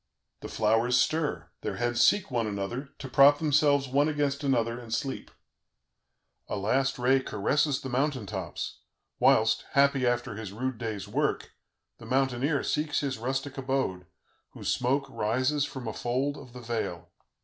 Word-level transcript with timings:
The 0.39 0.47
flowers 0.49 0.97
stir, 0.99 1.51
their 1.61 1.75
heads 1.75 2.01
seek 2.03 2.31
one 2.31 2.47
another, 2.47 2.89
to 2.97 3.07
prop 3.07 3.37
themselves 3.37 3.87
one 3.87 4.09
against 4.09 4.43
another 4.43 4.79
and 4.79 4.91
sleep. 4.91 5.29
A 6.47 6.55
last 6.55 6.97
ray 6.97 7.19
caresses 7.19 7.79
the 7.81 7.89
mountain 7.89 8.25
tops, 8.25 8.79
whilst, 9.19 9.63
happy 9.73 10.07
after 10.07 10.33
his 10.33 10.53
rude 10.53 10.79
day's 10.79 11.07
work, 11.07 11.51
the 11.99 12.07
mountaineer 12.07 12.63
seeks 12.63 13.01
his 13.01 13.19
rustic 13.19 13.59
abode, 13.59 14.07
whose 14.53 14.73
smoke 14.73 15.05
rises 15.07 15.65
from 15.65 15.87
a 15.87 15.93
fold 15.93 16.35
of 16.35 16.53
the 16.53 16.61
vale. 16.61 17.11